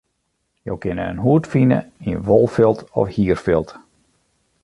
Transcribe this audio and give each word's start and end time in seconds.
Jo 0.69 0.77
kinne 0.85 1.05
in 1.13 1.21
hoed 1.25 1.49
fine 1.51 1.77
yn 2.09 2.23
wolfilt 2.27 2.79
of 2.99 3.07
hierfilt. 3.15 3.69